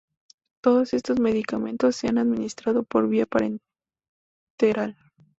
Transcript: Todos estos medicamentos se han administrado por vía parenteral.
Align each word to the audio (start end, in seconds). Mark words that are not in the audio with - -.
Todos 0.63 0.95
estos 0.95 1.19
medicamentos 1.19 1.95
se 1.95 2.07
han 2.07 2.17
administrado 2.17 2.81
por 2.81 3.07
vía 3.07 3.27
parenteral. 3.27 4.97